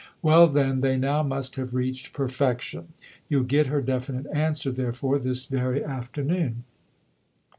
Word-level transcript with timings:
"Well, 0.23 0.47
then, 0.47 0.81
they 0.81 0.97
now 0.97 1.21
must 1.21 1.57
have 1.57 1.75
reached 1.75 2.11
per 2.11 2.27
fection. 2.27 2.87
You'll 3.29 3.43
get 3.43 3.67
her 3.67 3.83
definite 3.83 4.25
answer, 4.33 4.71
therefore, 4.71 5.19
this 5.19 5.45
very 5.45 5.83
afternoon." 5.85 6.63